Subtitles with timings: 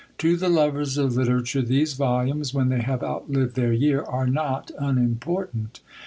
[0.17, 4.71] To the lovers of literature these volumes, when they have outlived their year, are not
[4.79, 5.79] unimportant.